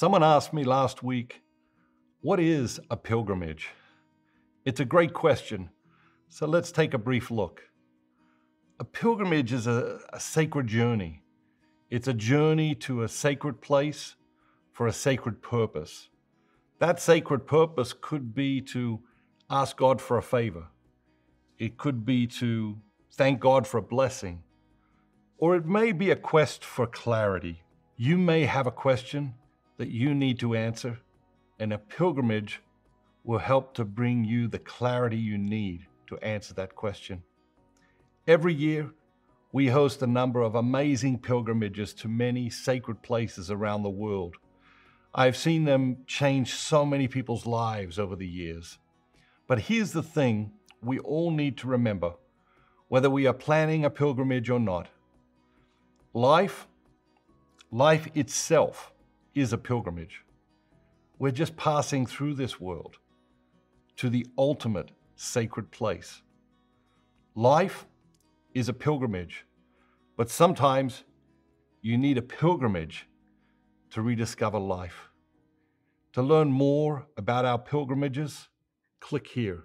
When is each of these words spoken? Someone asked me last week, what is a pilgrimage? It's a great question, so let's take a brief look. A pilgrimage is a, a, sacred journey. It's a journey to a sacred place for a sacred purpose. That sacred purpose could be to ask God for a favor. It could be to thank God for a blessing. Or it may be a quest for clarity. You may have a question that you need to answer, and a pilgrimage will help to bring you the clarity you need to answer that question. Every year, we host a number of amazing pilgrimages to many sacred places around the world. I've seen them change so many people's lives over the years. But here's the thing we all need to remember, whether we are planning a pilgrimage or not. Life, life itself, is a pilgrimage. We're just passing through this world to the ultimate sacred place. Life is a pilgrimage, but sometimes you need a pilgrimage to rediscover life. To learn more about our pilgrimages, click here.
Someone 0.00 0.22
asked 0.22 0.52
me 0.52 0.62
last 0.62 1.02
week, 1.02 1.42
what 2.20 2.38
is 2.38 2.78
a 2.88 2.96
pilgrimage? 2.96 3.70
It's 4.64 4.78
a 4.78 4.84
great 4.84 5.12
question, 5.12 5.70
so 6.28 6.46
let's 6.46 6.70
take 6.70 6.94
a 6.94 6.98
brief 6.98 7.32
look. 7.32 7.62
A 8.78 8.84
pilgrimage 8.84 9.52
is 9.52 9.66
a, 9.66 9.98
a, 10.12 10.20
sacred 10.20 10.68
journey. 10.68 11.24
It's 11.90 12.06
a 12.06 12.14
journey 12.14 12.76
to 12.76 13.02
a 13.02 13.08
sacred 13.08 13.60
place 13.60 14.14
for 14.70 14.86
a 14.86 14.92
sacred 14.92 15.42
purpose. 15.42 16.10
That 16.78 17.00
sacred 17.00 17.48
purpose 17.48 17.92
could 17.92 18.36
be 18.36 18.60
to 18.74 19.00
ask 19.50 19.76
God 19.76 20.00
for 20.00 20.16
a 20.16 20.22
favor. 20.22 20.68
It 21.58 21.76
could 21.76 22.06
be 22.06 22.28
to 22.38 22.78
thank 23.14 23.40
God 23.40 23.66
for 23.66 23.78
a 23.78 23.90
blessing. 23.96 24.44
Or 25.38 25.56
it 25.56 25.66
may 25.66 25.90
be 25.90 26.12
a 26.12 26.14
quest 26.14 26.64
for 26.64 26.86
clarity. 26.86 27.64
You 27.96 28.16
may 28.16 28.44
have 28.44 28.68
a 28.68 28.70
question 28.86 29.34
that 29.78 29.88
you 29.88 30.14
need 30.14 30.38
to 30.40 30.54
answer, 30.54 30.98
and 31.58 31.72
a 31.72 31.78
pilgrimage 31.78 32.60
will 33.24 33.38
help 33.38 33.74
to 33.74 33.84
bring 33.84 34.24
you 34.24 34.48
the 34.48 34.58
clarity 34.58 35.16
you 35.16 35.38
need 35.38 35.86
to 36.06 36.18
answer 36.18 36.52
that 36.54 36.74
question. 36.74 37.22
Every 38.26 38.52
year, 38.52 38.90
we 39.52 39.68
host 39.68 40.02
a 40.02 40.06
number 40.06 40.42
of 40.42 40.54
amazing 40.54 41.20
pilgrimages 41.20 41.94
to 41.94 42.08
many 42.08 42.50
sacred 42.50 43.02
places 43.02 43.50
around 43.50 43.82
the 43.82 43.90
world. 43.90 44.36
I've 45.14 45.36
seen 45.36 45.64
them 45.64 45.98
change 46.06 46.54
so 46.54 46.84
many 46.84 47.08
people's 47.08 47.46
lives 47.46 47.98
over 47.98 48.14
the 48.14 48.28
years. 48.28 48.78
But 49.46 49.60
here's 49.60 49.92
the 49.92 50.02
thing 50.02 50.52
we 50.82 50.98
all 50.98 51.30
need 51.30 51.56
to 51.58 51.66
remember, 51.66 52.14
whether 52.88 53.08
we 53.08 53.26
are 53.26 53.32
planning 53.32 53.84
a 53.84 53.90
pilgrimage 53.90 54.50
or 54.50 54.60
not. 54.60 54.88
Life, 56.12 56.66
life 57.70 58.08
itself, 58.14 58.92
is 59.34 59.52
a 59.52 59.58
pilgrimage. 59.58 60.24
We're 61.18 61.32
just 61.32 61.56
passing 61.56 62.06
through 62.06 62.34
this 62.34 62.60
world 62.60 62.96
to 63.96 64.08
the 64.08 64.26
ultimate 64.36 64.92
sacred 65.16 65.70
place. 65.70 66.22
Life 67.34 67.86
is 68.54 68.68
a 68.68 68.72
pilgrimage, 68.72 69.44
but 70.16 70.30
sometimes 70.30 71.04
you 71.82 71.98
need 71.98 72.18
a 72.18 72.22
pilgrimage 72.22 73.06
to 73.90 74.02
rediscover 74.02 74.58
life. 74.58 75.08
To 76.12 76.22
learn 76.22 76.50
more 76.50 77.06
about 77.16 77.44
our 77.44 77.58
pilgrimages, 77.58 78.48
click 79.00 79.26
here. 79.28 79.64